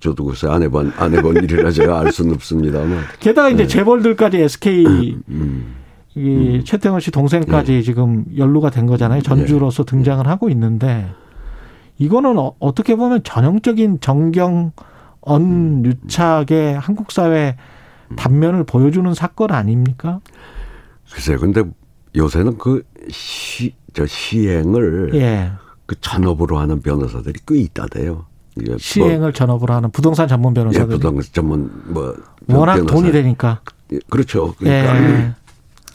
저도 0.04 0.26
글쎄 0.26 0.48
안 0.50 0.62
해본 0.62 0.94
안 0.98 1.16
해본 1.16 1.38
일이라 1.38 1.72
제가 1.72 2.02
알 2.02 2.12
수는 2.12 2.36
없습니다만. 2.36 3.00
게다가 3.22 3.50
이제 3.50 3.64
네. 3.64 3.68
재벌들까지 3.68 4.38
SK 4.38 4.86
음, 4.86 5.24
음, 5.30 5.76
이 6.16 6.58
음. 6.58 6.64
최태원 6.66 7.00
씨 7.00 7.10
동생까지 7.10 7.72
네. 7.72 7.82
지금 7.82 8.26
연루가 8.38 8.70
된 8.70 8.86
거잖아요. 8.86 9.22
네. 9.22 9.24
전주로서 9.24 9.86
등장을 9.86 10.28
하고 10.28 10.50
있는데 10.50 11.10
이거는 12.00 12.36
어, 12.38 12.74
떻게 12.76 12.96
보면 12.98 13.24
전형적인 13.24 14.02
정경 14.02 14.74
언유착의 15.22 16.78
한국 16.78 17.14
사회 17.14 17.56
단면을 18.18 18.66
보여주는 18.66 19.12
사건 19.14 19.52
아닙니까? 19.52 20.20
글쎄요. 21.14 21.40
근데 21.40 21.64
요새는 22.14 22.58
그 22.58 22.84
시, 23.10 23.74
저 23.94 24.06
시행을 24.06 25.12
예. 25.14 25.54
그 25.86 25.96
전업으로 26.02 26.58
하는 26.58 26.82
변호사들이 26.82 27.40
꽤 27.48 27.58
있다대요. 27.58 28.26
시행을 28.78 29.20
뭐, 29.20 29.32
전업으로 29.32 29.74
하는 29.74 29.90
부동산 29.92 30.28
전문 30.28 30.54
변호사들. 30.54 30.86
예, 30.94 30.98
부동산 30.98 31.34
전문 31.34 31.72
뭐 31.86 32.16
워낙 32.48 32.76
변호사. 32.76 32.94
돈이 32.96 33.12
되니까. 33.12 33.62
예, 33.92 34.00
그렇죠. 34.10 34.54
그러니까 34.58 34.96
예. 35.02 35.34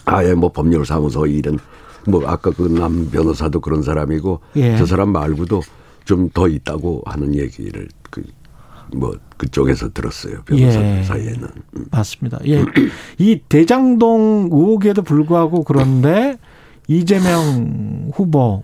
아예 0.07 0.35
뭐 0.35 0.51
법률 0.53 0.85
사무소 0.87 1.27
일은 1.27 1.59
뭐 2.07 2.27
아까 2.27 2.51
그 2.51 2.69
남 2.69 3.11
변호사도 3.11 3.61
그런 3.61 3.83
사람이고 3.83 4.41
예. 4.57 4.77
저 4.77 4.87
사람 4.87 5.11
말고도 5.11 5.63
좀 6.05 6.31
더 6.33 6.49
있다고 6.49 7.03
하는 7.07 7.35
얘기를 7.35 7.89
그 8.11 8.23
뭐 8.91 9.15
그쪽에서 9.37 9.93
들었어요 9.93 10.41
변호사 10.47 10.81
예. 10.83 11.03
사이에는 11.03 11.49
음. 11.77 11.85
맞습니다. 11.91 12.39
예, 12.47 12.65
이 13.19 13.39
대장동 13.47 14.49
의혹에도 14.51 15.03
불구하고 15.03 15.63
그런데 15.65 16.39
이재명 16.87 18.11
후보 18.15 18.63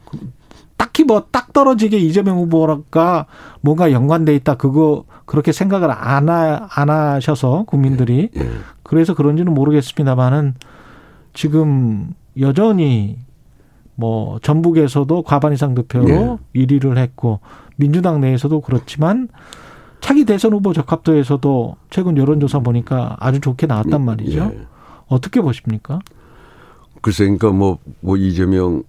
딱히 0.77 1.05
뭐 1.05 1.27
딱 1.31 1.53
떨어지게 1.55 1.99
이재명 1.99 2.37
후보가 2.39 3.27
뭔가 3.63 3.93
연관돼 3.93 4.35
있다 4.35 4.57
그거 4.57 5.05
그렇게 5.25 5.53
생각을 5.53 5.91
안, 5.91 6.29
하, 6.29 6.69
안 6.71 6.91
하셔서 6.91 7.65
국민들이 7.67 8.29
예, 8.37 8.41
예. 8.41 8.51
그래서 8.83 9.15
그런지는 9.15 9.55
모르겠습니다만은 9.55 10.55
지금 11.33 12.13
여전히 12.39 13.19
뭐 13.95 14.39
전북에서도 14.43 15.23
과반 15.23 15.53
이상 15.53 15.75
득표로 15.75 16.39
예. 16.55 16.67
1위를 16.67 16.99
했고 16.99 17.41
민주당 17.77 18.21
내에서도 18.21 18.61
그렇지만 18.61 19.29
차기 20.01 20.25
대선 20.25 20.53
후보 20.53 20.73
적합도에서도 20.73 21.77
최근 21.91 22.19
여론조사 22.19 22.59
보니까 22.59 23.17
아주 23.21 23.41
좋게 23.41 23.67
나왔단 23.67 24.01
예. 24.01 24.05
말이죠. 24.05 24.53
예. 24.55 24.67
어떻게 25.07 25.41
보십니까? 25.41 26.01
글쎄, 27.01 27.25
그러니까 27.25 27.51
뭐, 27.51 27.79
뭐 28.01 28.17
이재명 28.17 28.83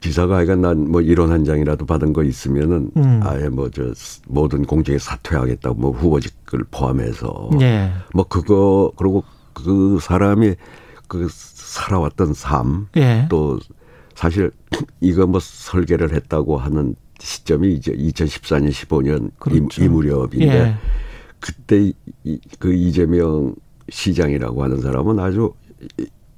기사가 0.00 0.36
하여간 0.36 0.60
난 0.60 0.88
뭐 0.88 1.00
이런 1.00 1.30
한 1.32 1.44
장이라도 1.44 1.86
받은 1.86 2.12
거 2.12 2.22
있으면은 2.22 2.90
음. 2.96 3.20
아예 3.22 3.48
뭐 3.48 3.70
저 3.70 3.92
모든 4.28 4.64
공직에 4.64 4.98
사퇴하겠다고 4.98 5.74
뭐 5.80 5.90
후보직을 5.92 6.64
포함해서 6.70 7.50
예. 7.60 7.90
뭐 8.14 8.24
그거 8.24 8.92
그리고 8.96 9.24
그 9.52 9.98
사람이 10.00 10.54
그 11.08 11.28
살아왔던 11.30 12.34
삶또 12.34 12.88
예. 12.96 13.28
사실 14.14 14.50
이거 15.00 15.26
뭐 15.26 15.40
설계를 15.40 16.12
했다고 16.14 16.58
하는 16.58 16.94
시점이 17.18 17.72
이제 17.74 17.92
2014년 17.92 18.70
15년 18.70 19.30
그렇죠. 19.38 19.82
이, 19.82 19.84
이 19.86 19.88
무렵인데 19.88 20.46
예. 20.46 20.74
그때 21.40 21.92
이, 22.24 22.40
그 22.58 22.72
이재명 22.74 23.54
시장이라고 23.88 24.62
하는 24.62 24.80
사람은 24.80 25.18
아주 25.20 25.52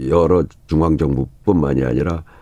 여러 0.01 0.45
중앙정부뿐만이 0.67 1.83
아니라 1.85 2.23
그 2.23 2.38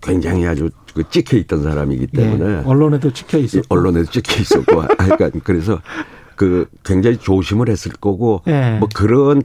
굉장히 0.00 0.46
아주 0.46 0.70
그 0.94 1.08
찍혀 1.08 1.36
있던 1.38 1.62
사람이기 1.62 2.08
예, 2.14 2.16
때문에 2.16 2.58
예, 2.58 2.62
언론에도 2.64 3.12
찍혀 3.12 3.38
있었고 3.38 3.66
언론에도 3.68 4.10
찍혀 4.10 4.40
있었고 4.40 4.82
그러니까 4.96 5.30
그래서 5.44 5.80
그 6.36 6.68
굉장히 6.84 7.16
조심을 7.18 7.68
했을 7.68 7.92
거고 7.92 8.42
예. 8.46 8.76
뭐 8.78 8.88
그런 8.94 9.42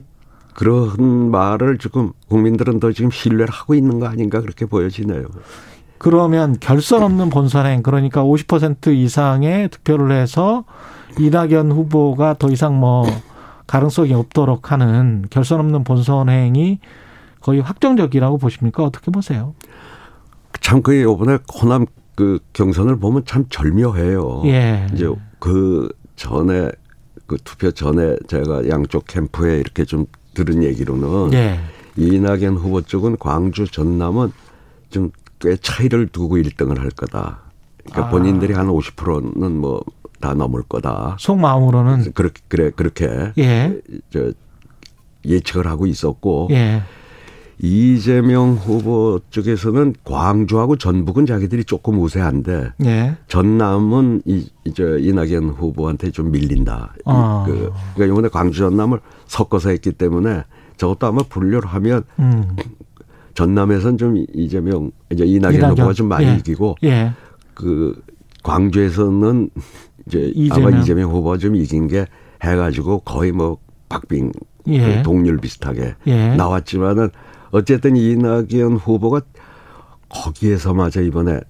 그런 0.54 1.30
말을 1.30 1.78
지금 1.78 2.12
국민들은 2.28 2.80
더 2.80 2.92
지금 2.92 3.10
신뢰를 3.10 3.52
하고 3.52 3.74
있는 3.74 3.98
거 3.98 4.06
아닌가 4.06 4.40
그렇게 4.40 4.66
보여지네요. 4.66 5.24
그러면 5.98 6.56
결선 6.60 7.02
없는 7.02 7.30
본선행 7.30 7.82
그러니까 7.82 8.22
50% 8.22 8.94
이상의 8.94 9.68
득표를 9.70 10.12
해서 10.12 10.64
이낙연 11.18 11.72
후보가 11.72 12.36
더 12.38 12.48
이상 12.48 12.78
뭐 12.78 13.06
가능성이 13.66 14.12
없도록 14.12 14.70
하는 14.70 15.24
결선 15.30 15.60
없는 15.60 15.84
본선행이 15.84 16.78
거의 17.40 17.60
확정적이라고 17.60 18.38
보십니까? 18.38 18.84
어떻게 18.84 19.10
보세요? 19.10 19.54
참그 20.64 20.94
이번에 20.94 21.38
호남 21.52 21.84
그 22.14 22.38
경선을 22.54 22.98
보면 22.98 23.24
참 23.26 23.44
절묘해요. 23.50 24.42
예. 24.46 24.86
이제 24.94 25.06
그 25.38 25.88
전에 26.16 26.70
그 27.26 27.36
투표 27.44 27.70
전에 27.70 28.16
제가 28.28 28.68
양쪽 28.68 29.06
캠프에 29.06 29.58
이렇게 29.58 29.84
좀 29.84 30.06
들은 30.32 30.62
얘기로는 30.62 31.34
예. 31.34 31.58
이낙연 31.96 32.56
후보 32.56 32.80
쪽은 32.80 33.18
광주 33.18 33.66
전남은 33.66 34.32
좀 34.90 35.10
꽤 35.44 35.56
차이를 35.56 36.06
두고 36.08 36.38
1등을 36.38 36.78
할 36.78 36.88
거다. 36.90 37.40
그러니까 37.84 38.06
아. 38.06 38.10
본인들이 38.10 38.54
한 38.54 38.68
50%는 38.68 39.60
뭐 39.60 39.82
다 40.20 40.32
넘을 40.32 40.62
거다. 40.62 41.16
속마음으로는 41.20 42.12
그렇게 42.14 42.40
그래 42.48 42.70
그렇게 42.74 43.32
예. 43.36 43.78
저 44.10 44.32
예측을 45.26 45.66
하고 45.66 45.86
있었고 45.86 46.48
예. 46.52 46.80
이재명 47.58 48.54
후보 48.54 49.20
쪽에서는 49.30 49.94
광주하고 50.04 50.76
전북은 50.76 51.26
자기들이 51.26 51.64
조금 51.64 52.00
우세한데 52.00 52.72
예. 52.84 53.16
전남은 53.28 54.22
이, 54.24 54.48
저 54.74 54.98
이낙연 54.98 55.50
후보한테 55.50 56.10
좀 56.10 56.30
밀린다. 56.32 56.94
아. 57.04 57.44
그, 57.46 57.72
그러니까 57.94 58.12
이번에 58.12 58.28
광주 58.28 58.58
전남을 58.58 59.00
섞어서 59.26 59.70
했기 59.70 59.92
때문에 59.92 60.42
저것도 60.76 61.06
아마 61.06 61.22
분류를 61.28 61.68
하면 61.68 62.02
음. 62.18 62.56
전남에선 63.34 63.98
좀 63.98 64.24
이재명 64.32 64.90
이제 65.10 65.24
이낙연, 65.24 65.54
이낙연. 65.54 65.70
후보가 65.72 65.92
좀 65.92 66.08
많이 66.08 66.26
예. 66.26 66.36
이기고 66.36 66.76
예. 66.84 67.12
그 67.54 68.00
광주에서는 68.42 69.50
이제 70.06 70.32
이재명. 70.34 70.68
아마 70.68 70.80
이재명 70.80 71.10
후보가 71.10 71.38
좀 71.38 71.54
이긴 71.56 71.86
게 71.88 72.06
해가지고 72.42 73.00
거의 73.00 73.32
뭐 73.32 73.58
박빙 73.88 74.32
예. 74.68 74.96
그 74.96 75.02
동률 75.02 75.38
비슷하게 75.38 75.94
예. 76.06 76.34
나왔지만은 76.36 77.10
어쨌든 77.58 77.96
이낙연 77.96 78.74
후보가 78.76 79.20
거기에서마저 80.08 81.02
이번에 81.02 81.40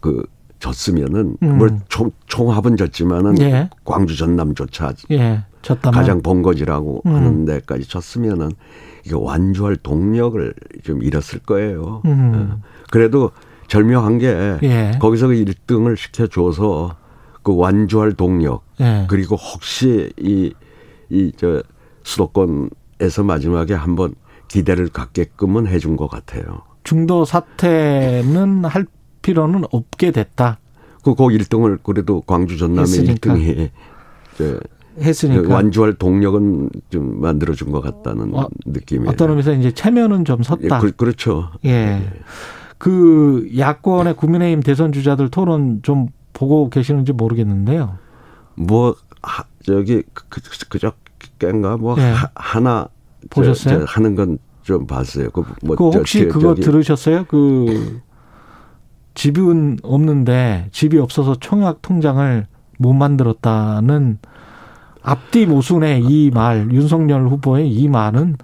그 0.00 0.24
졌으면은 0.60 1.36
음. 1.42 1.58
뭐총 1.58 2.12
총합은 2.26 2.76
졌지만은 2.76 3.40
예. 3.40 3.68
광주 3.84 4.16
전남조차 4.16 4.92
예. 5.10 5.42
가장 5.82 6.22
본거지라고 6.22 7.02
음. 7.06 7.14
하는 7.14 7.44
데까지 7.44 7.88
졌으면은 7.88 8.50
이게 9.04 9.16
완주할 9.16 9.76
동력을 9.76 10.54
좀 10.84 11.02
잃었을 11.02 11.40
거예요. 11.40 12.02
음. 12.04 12.58
어. 12.60 12.62
그래도 12.90 13.32
절묘한 13.66 14.18
게 14.18 14.58
예. 14.62 14.92
거기서 15.00 15.28
그 15.28 15.34
1등을 15.34 15.96
시켜줘서 15.96 16.96
그 17.42 17.56
완주할 17.56 18.12
동력 18.12 18.62
예. 18.80 19.06
그리고 19.08 19.34
혹시 19.36 20.12
이 20.18 20.52
이 21.10 21.30
저 21.36 21.62
수도권에서 22.04 23.22
마지막에 23.24 23.74
한번 23.74 24.14
기대를 24.48 24.88
갖게끔은 24.88 25.66
해준 25.66 25.96
것 25.96 26.08
같아요. 26.08 26.62
중도 26.84 27.24
사퇴는 27.24 28.64
할 28.64 28.86
필요는 29.22 29.64
없게 29.70 30.10
됐다. 30.10 30.58
그, 31.02 31.14
그 31.14 31.24
1등을 31.24 31.78
그래도 31.82 32.20
광주 32.22 32.58
전남의 32.58 32.82
했으니까. 32.82 33.34
1등이 33.34 33.70
이제 34.34 34.60
했으니까 35.00 35.54
완주할 35.54 35.94
동력은 35.94 36.70
좀 36.90 37.20
만들어준 37.20 37.72
것 37.72 37.80
같다는 37.80 38.34
어, 38.34 38.46
느낌이 38.66 39.08
어떤 39.08 39.30
의미에서 39.30 39.54
이제 39.54 39.72
체면은 39.72 40.24
좀 40.24 40.42
섰다. 40.42 40.80
예, 40.84 40.90
그, 40.96 41.04
렇죠 41.04 41.50
예. 41.64 41.70
예. 41.70 42.12
그 42.76 43.48
야권의 43.56 44.16
국민의힘 44.16 44.62
대선 44.62 44.92
주자들 44.92 45.30
토론 45.30 45.80
좀 45.82 46.08
보고 46.32 46.68
계시는지 46.68 47.12
모르겠는데요. 47.12 47.98
뭐 48.54 48.96
하, 49.22 49.44
저기 49.64 50.02
그, 50.12 50.24
그, 50.28 50.40
그저 50.68 50.92
깬가 51.38 51.78
뭐 51.78 51.96
예. 51.98 52.12
하, 52.34 52.60
나 52.60 52.88
보셨어요? 53.30 53.80
저, 53.80 53.86
저 53.86 53.92
하는 53.92 54.14
건 54.14 54.38
좀 54.62 54.86
봤어요. 54.86 55.30
그, 55.30 55.44
뭐 55.64 55.76
그 55.76 55.90
혹시 55.90 56.20
저, 56.20 56.28
그거 56.28 56.40
저기. 56.54 56.62
들으셨어요? 56.62 57.24
그 57.28 58.00
집은 59.14 59.78
없는데 59.82 60.68
집이 60.72 60.98
없어서 60.98 61.34
청약 61.40 61.82
통장을 61.82 62.46
못 62.78 62.92
만들었다는 62.92 64.18
앞뒤 65.02 65.46
모순의 65.46 66.04
이 66.04 66.30
말, 66.32 66.70
윤석열 66.70 67.26
후보의 67.28 67.70
이 67.70 67.88
말은 67.88 68.36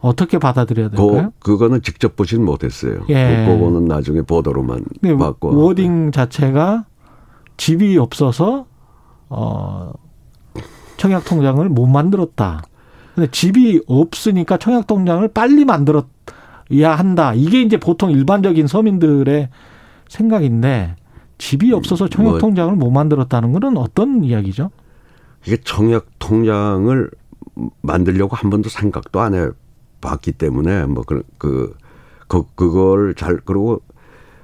어떻게 0.00 0.38
받아들여야 0.38 0.88
될까요? 0.90 1.32
그, 1.38 1.52
그거는 1.52 1.82
직접 1.82 2.16
보진 2.16 2.44
못했어요. 2.44 3.04
예. 3.10 3.44
그, 3.46 3.52
그거는 3.52 3.84
나중에 3.84 4.22
보도로만 4.22 4.84
봤고. 5.18 5.56
워딩 5.56 6.10
자체가 6.10 6.86
집이 7.56 7.96
없어서 7.98 8.66
어 9.28 9.92
청약 10.96 11.24
통장을 11.24 11.66
못 11.68 11.86
만들었다. 11.86 12.62
근데 13.14 13.30
집이 13.30 13.82
없으니까 13.86 14.56
청약 14.56 14.86
통장을 14.86 15.26
빨리 15.28 15.64
만들어야 15.64 16.04
한다. 16.70 17.34
이게 17.34 17.62
이제 17.62 17.76
보통 17.78 18.10
일반적인 18.10 18.66
서민들의 18.66 19.48
생각인데 20.08 20.96
집이 21.38 21.72
없어서 21.72 22.08
청약 22.08 22.30
뭐 22.30 22.38
통장을 22.38 22.74
못 22.76 22.90
만들었다는 22.90 23.52
것은 23.52 23.76
어떤 23.76 24.22
이야기죠? 24.24 24.70
이게 25.46 25.56
청약 25.64 26.06
통장을 26.18 27.10
만들려고 27.82 28.36
한 28.36 28.50
번도 28.50 28.68
생각도 28.68 29.20
안 29.20 29.34
해봤기 29.34 30.32
때문에 30.32 30.86
뭐 30.86 31.04
그 31.04 31.22
그, 31.38 31.74
그 32.28 32.44
그걸 32.54 33.14
잘 33.14 33.36
그러고 33.38 33.80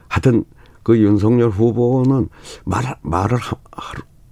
하여튼 0.09 0.45
그 0.83 0.99
윤석열 0.99 1.51
후보는 1.51 2.29
말 2.65 2.97
말을 3.03 3.37
하, 3.39 3.57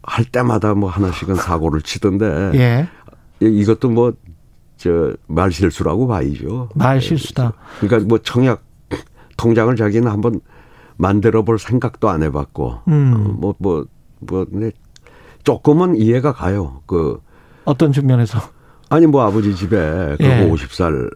할 0.02 0.24
때마다 0.24 0.74
뭐 0.74 0.88
하나씩은 0.88 1.34
사고를 1.36 1.82
치던데 1.82 2.52
예. 2.54 2.88
이것도 3.40 3.90
뭐 3.90 4.12
저 4.76 5.12
말실수라고 5.26 6.06
봐야죠. 6.06 6.68
말실수다. 6.74 7.52
그러니까 7.80 8.08
뭐 8.08 8.18
청약 8.18 8.62
통장을 9.36 9.74
자기는 9.76 10.10
한번 10.10 10.40
만들어 10.96 11.42
볼 11.42 11.58
생각도 11.58 12.08
안 12.08 12.22
해봤고 12.22 12.80
음. 12.88 13.36
뭐뭐 13.40 13.54
뭐, 13.58 13.84
뭐, 14.20 14.46
뭐 14.50 14.70
조금은 15.42 15.96
이해가 15.96 16.32
가요. 16.32 16.82
그 16.86 17.20
어떤 17.64 17.92
측면에서? 17.92 18.38
아니 18.90 19.06
뭐 19.06 19.22
아버지 19.22 19.54
집에 19.54 20.16
그 20.18 20.24
예. 20.24 20.48
50살 20.48 21.10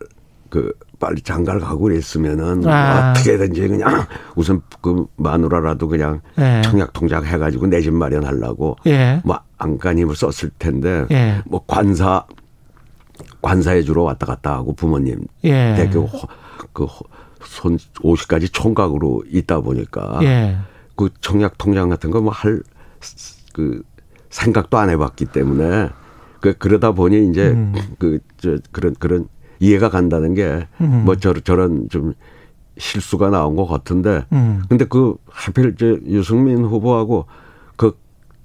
그 0.51 0.73
빨리 0.99 1.21
장가를 1.21 1.61
가고 1.61 1.83
그랬으면은 1.83 2.67
아. 2.67 3.11
어떻게든지 3.13 3.69
그냥 3.69 4.05
우선 4.35 4.63
그 4.81 5.07
마누라라도 5.17 5.87
그냥 5.89 6.21
예. 6.39 6.61
청약 6.65 6.93
통장 6.93 7.25
해가지고 7.25 7.67
내 7.69 7.81
집 7.81 7.93
마련하려고 7.95 8.77
예. 8.87 9.21
뭐 9.25 9.39
안간힘을 9.59 10.17
썼을 10.17 10.51
텐데 10.59 11.07
예. 11.11 11.41
뭐 11.47 11.63
관사 11.67 12.25
관사해 13.43 13.83
주러 13.83 14.03
왔다 14.03 14.27
갔다 14.27 14.55
하고 14.55 14.75
부모님 14.75 15.27
예. 15.45 15.75
대교 15.77 16.09
그손 16.73 17.77
50까지 17.77 18.53
총각으로 18.53 19.25
있다 19.31 19.61
보니까 19.61 20.19
예. 20.23 20.57
그 20.97 21.11
청약 21.21 21.57
통장 21.59 21.89
같은 21.89 22.11
거 22.11 22.21
뭐 22.21 22.31
할 22.31 22.63
그 23.53 23.83
생각도 24.31 24.79
안 24.79 24.91
해봤기 24.91 25.27
때문에 25.27 25.89
그 26.41 26.57
그러다 26.59 26.93
보니 26.93 27.29
이제 27.29 27.49
음. 27.49 27.75
그저 27.99 28.59
그런 28.71 28.95
그런 28.99 29.29
이해가 29.59 29.89
간다는 29.89 30.35
게뭐 30.35 30.67
음. 30.81 31.07
저런 31.19 31.43
저런 31.45 31.89
좀 31.89 32.15
실수가 32.77 33.31
나온 33.31 33.57
것 33.57 33.67
같은데 33.67 34.25
음. 34.33 34.63
근데 34.69 34.85
그 34.85 35.17
하필 35.29 35.73
이제 35.75 35.99
유승민 36.07 36.65
후보하고 36.65 37.25
그 37.25 37.33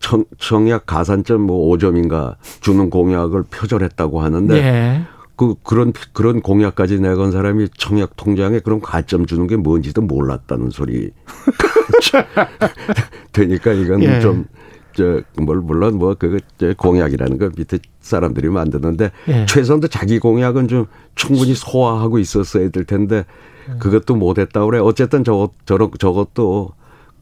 청, 0.03 0.25
청약 0.37 0.85
가산점 0.85 1.41
뭐 1.41 1.73
5점인가 1.73 2.35
주는 2.59 2.89
공약을 2.89 3.43
표절했다고 3.43 4.21
하는데 4.21 4.53
네. 4.53 5.01
그 5.37 5.55
그런 5.63 5.93
그런 6.11 6.41
공약까지 6.41 6.99
내건 6.99 7.31
사람이 7.31 7.69
청약 7.77 8.17
통장에 8.17 8.59
그런 8.59 8.81
가점 8.81 9.25
주는 9.25 9.47
게 9.47 9.55
뭔지도 9.55 10.01
몰랐다는 10.01 10.71
소리 10.71 11.09
되니까 13.31 13.71
이건 13.71 14.03
예. 14.03 14.19
좀 14.19 14.45
저뭘 14.91 15.59
물론 15.61 15.97
뭐그 15.97 16.37
공약이라는 16.77 17.37
거 17.37 17.49
밑에 17.57 17.79
사람들이 18.01 18.49
만드는데 18.49 19.09
예. 19.29 19.45
최선도 19.45 19.87
자기 19.87 20.19
공약은 20.19 20.67
좀 20.67 20.85
충분히 21.15 21.55
소화하고 21.55 22.19
있었어야 22.19 22.69
될 22.69 22.83
텐데 22.83 23.23
음. 23.69 23.79
그것도 23.79 24.17
못했다 24.17 24.65
그래 24.65 24.79
어쨌든 24.79 25.23
저것 25.23 25.53
저런 25.65 25.89
저것도 25.97 26.73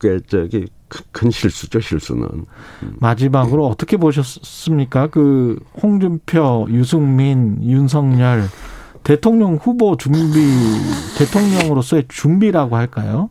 꽤 0.02 0.20
저기 0.28 0.66
큰 1.12 1.32
실수죠 1.32 1.80
실수는 1.80 2.24
음. 2.84 2.96
마지막으로 3.00 3.68
어떻게 3.68 3.98
보셨습니까 3.98 5.08
그 5.08 5.58
홍준표 5.82 6.68
유승민 6.70 7.64
윤석열 7.64 8.44
대통령 9.04 9.56
후보 9.56 9.96
준비 9.98 10.40
대통령으로서의 11.18 12.06
준비라고 12.08 12.76
할까요 12.76 13.30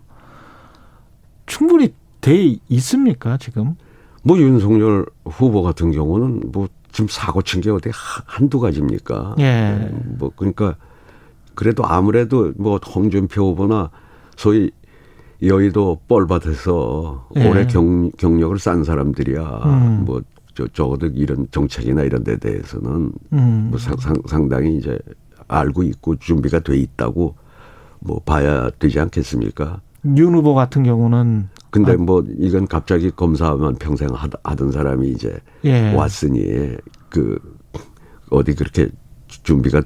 충분히 1.46 1.94
돼 2.20 2.56
있습니까 2.68 3.36
지금? 3.38 3.76
뭐 4.22 4.38
윤석열 4.38 5.06
후보 5.24 5.62
같은 5.62 5.90
경우는 5.92 6.50
뭐 6.52 6.68
지금 6.92 7.08
사고 7.08 7.40
친 7.42 7.60
게 7.60 7.70
어디 7.70 7.90
한두 8.26 8.60
가지입니까? 8.60 9.36
예. 9.38 9.90
뭐 10.18 10.30
그러니까 10.36 10.76
그래도 11.54 11.84
아무래도 11.86 12.52
뭐 12.56 12.76
홍준표 12.78 13.50
후보나 13.50 13.90
소위 14.36 14.70
여의도 15.42 16.00
뻘밭에서 16.06 17.28
예. 17.36 17.48
오래 17.48 17.66
경, 17.66 18.10
경력을 18.12 18.58
쌓은 18.58 18.84
사람들이야. 18.84 19.62
음. 19.64 20.04
뭐 20.04 20.20
저, 20.54 20.66
적어도 20.68 21.06
이런 21.06 21.46
정책이나 21.50 22.02
이런 22.02 22.22
데 22.24 22.36
대해서는 22.36 23.12
음. 23.32 23.68
뭐 23.70 23.78
상, 23.78 23.96
상, 23.96 24.14
상당히 24.26 24.76
이제 24.76 24.98
알고 25.48 25.82
있고 25.84 26.16
준비가 26.16 26.60
돼 26.60 26.76
있다고 26.76 27.34
뭐 28.00 28.20
봐야 28.20 28.70
되지 28.78 29.00
않겠습니까? 29.00 29.80
윤 30.16 30.34
후보 30.34 30.54
같은 30.54 30.82
경우는 30.82 31.48
근데 31.70 31.92
아. 31.92 31.96
뭐 31.96 32.24
이건 32.38 32.66
갑자기 32.66 33.10
검사만 33.10 33.76
평생 33.76 34.08
하던 34.42 34.72
사람이 34.72 35.08
이제 35.10 35.38
예. 35.64 35.94
왔으니 35.94 36.76
그 37.08 37.38
어디 38.30 38.54
그렇게 38.54 38.88
준비가 39.28 39.82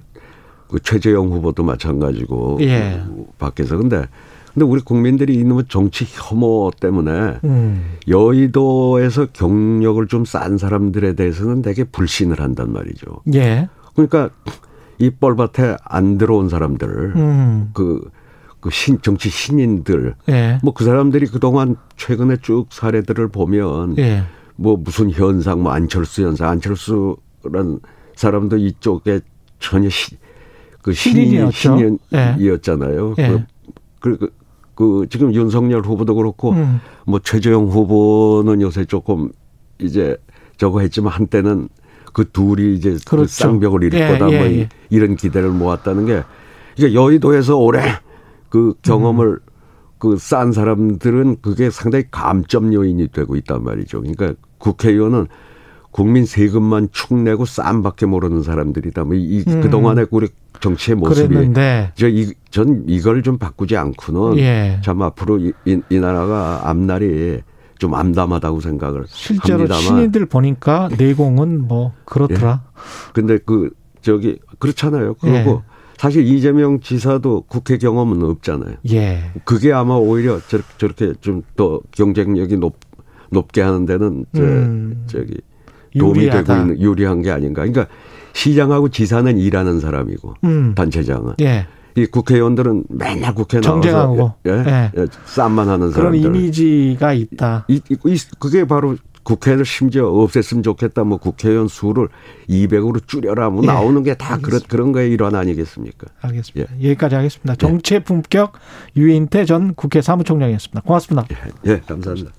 그 0.69 0.81
최재형 0.81 1.31
후보도 1.31 1.62
마찬가지고 1.62 2.59
예. 2.61 3.03
밖에서 3.38 3.77
근데 3.77 4.07
근데 4.55 4.64
우리 4.67 4.81
국민들이 4.81 5.35
이놈의 5.35 5.64
정치 5.69 6.07
혐오 6.09 6.71
때문에 6.71 7.40
음. 7.43 7.97
여의도에서 8.09 9.27
경력을 9.33 10.07
좀 10.07 10.25
싼 10.25 10.57
사람들에 10.57 11.14
대해서는 11.14 11.61
되게 11.61 11.85
불신을 11.85 12.40
한단 12.40 12.73
말이죠. 12.73 13.23
예. 13.35 13.69
그러니까 13.95 14.31
이 14.99 15.11
뻘밭에 15.11 15.77
안 15.85 16.17
들어온 16.19 16.49
사람들 16.49 16.88
음. 17.17 17.71
그, 17.75 18.09
그 18.61 18.71
신, 18.71 19.01
정치 19.03 19.29
신인들 19.29 20.14
예. 20.29 20.59
뭐그 20.62 20.85
사람들이 20.85 21.27
그동안 21.27 21.77
최근에 21.97 22.38
쭉 22.43 22.67
사례들을 22.71 23.29
보면 23.29 23.99
예. 23.99 24.23
뭐 24.57 24.77
무슨 24.77 25.11
현상 25.11 25.62
뭐 25.62 25.73
안철수 25.73 26.23
현상 26.23 26.49
안철수란 26.49 27.81
사람도 28.14 28.57
이쪽에 28.57 29.21
전혀 29.59 29.88
시, 29.90 30.17
그 30.81 30.93
신인 30.93 31.51
신인이었잖아요. 31.51 33.14
예. 33.19 33.45
그, 34.01 34.19
그, 34.19 34.31
그 34.75 35.07
지금 35.11 35.33
윤석열 35.35 35.83
후보도 35.83 36.15
그렇고 36.15 36.53
음. 36.53 36.81
뭐 37.07 37.21
최재형 37.21 37.69
후보는 37.69 38.61
요새 38.61 38.85
조금 38.85 39.31
이제 39.79 40.17
저거 40.57 40.81
했지만 40.81 41.13
한때는 41.13 41.69
그 42.13 42.31
둘이 42.31 42.75
이제 42.75 42.91
그 42.91 43.11
그렇죠. 43.11 43.23
그 43.23 43.27
쌍벽을 43.27 43.85
이룰 43.85 44.01
예, 44.01 44.09
거다 44.09 44.27
뭐 44.27 44.35
예, 44.35 44.61
예. 44.61 44.69
이런 44.91 45.17
기대를 45.17 45.51
모았다는 45.51 46.07
게 46.07 46.23
이제 46.77 46.95
여의도에서 46.95 47.57
올해 47.57 47.83
그 48.49 48.75
경험을 48.83 49.27
음. 49.27 49.39
그싼 49.99 50.53
사람들은 50.53 51.39
그게 51.41 51.71
상당히 51.71 52.05
감점 52.11 52.73
요인이 52.73 53.09
되고 53.09 53.37
있단 53.37 53.65
말이죠. 53.65 54.03
그러니까 54.03 54.35
국회의원은 54.59 55.29
국민 55.94 56.26
세금만 56.26 56.88
축내고 56.90 57.44
쌈밖에 57.44 58.07
모르는 58.07 58.42
사람들이다. 58.42 59.04
뭐 59.04 59.14
이, 59.14 59.44
음. 59.46 59.61
그동안의 59.61 60.09
우리 60.11 60.26
정치의 60.61 60.96
모습이 60.96 61.28
그랬는데. 61.28 61.92
저 61.94 62.09
이, 62.09 62.33
전 62.50 62.83
이걸 62.88 63.22
좀 63.22 63.38
바꾸지 63.38 63.76
않고는 63.76 64.38
예. 64.38 64.80
참 64.83 65.02
앞으로 65.02 65.38
이, 65.38 65.52
이, 65.64 65.80
이 65.88 66.00
나라가 66.00 66.68
앞날이 66.68 67.42
좀 67.78 67.94
암담하다고 67.94 68.59
생각을 68.61 69.04
실제로 69.07 69.54
합니다만. 69.61 69.83
신인들 69.83 70.26
보니까 70.26 70.88
내공은 70.98 71.68
뭐 71.68 71.92
그렇더라. 72.07 72.62
예. 72.64 73.12
근데 73.12 73.38
그 73.38 73.70
저기 74.02 74.40
그렇잖아요. 74.59 75.14
그리고 75.20 75.62
예. 75.64 75.74
사실 75.96 76.26
이재명 76.26 76.80
지사도 76.80 77.44
국회 77.46 77.78
경험은 77.78 78.20
없잖아요. 78.24 78.78
예. 78.90 79.30
그게 79.44 79.72
아마 79.72 79.94
오히려 79.94 80.40
저렇게 80.76 81.12
좀 81.20 81.42
더 81.54 81.80
경쟁력이 81.92 82.57
높 82.57 82.80
높게 83.30 83.61
하는 83.61 83.87
데는 83.87 84.26
저, 84.35 84.42
음. 84.42 85.04
저기 85.07 85.37
도움이 85.98 86.20
유리하다. 86.20 86.42
되고 86.42 86.61
있는 86.61 86.80
유리한 86.80 87.22
게 87.22 87.30
아닌가. 87.30 87.62
그러니까 87.62 87.87
시장하고 88.33 88.88
지사는 88.88 89.38
일하는 89.38 89.80
사람이고 89.80 90.35
음. 90.44 90.74
단체장은 90.74 91.35
예. 91.40 91.66
이 91.96 92.07
국회의원들은 92.07 92.85
맨날 92.88 93.35
국회 93.35 93.61
나와서 93.61 93.80
정쟁하고 93.80 94.33
예, 94.46 94.50
예, 94.50 94.90
예. 94.96 95.07
쌈만 95.26 95.68
하는 95.68 95.92
사람들 95.92 96.20
그런 96.20 96.37
이미지가 96.37 97.12
있다. 97.12 97.66
이, 97.68 97.80
이, 97.88 98.18
그게 98.40 98.66
바로 98.66 98.96
국회를 99.22 99.64
심지어 99.64 100.11
없앴으면 100.11 100.64
좋겠다. 100.64 101.04
뭐 101.04 101.18
국회의원 101.18 101.68
수를 101.68 102.09
200으로 102.48 103.00
줄여라. 103.07 103.50
뭐 103.50 103.62
예. 103.62 103.66
나오는 103.68 104.02
게 104.02 104.14
다 104.14 104.38
그런 104.38 104.61
그런 104.68 104.92
거에 104.92 105.09
일환 105.09 105.35
아니겠습니까? 105.37 106.09
알겠습니다. 106.20 106.72
예. 106.80 106.88
여기까지 106.90 107.14
하겠습니다. 107.14 107.54
정체 107.54 108.00
품격 108.00 108.54
유인태 108.96 109.44
전 109.44 109.74
국회 109.74 110.02
사무총장이었습니다. 110.02 110.80
고맙습니다. 110.83 111.26
예, 111.66 111.72
예 111.72 111.80
감사합니다. 111.80 112.33